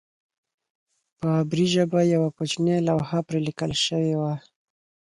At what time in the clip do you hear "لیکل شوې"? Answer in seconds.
3.47-4.13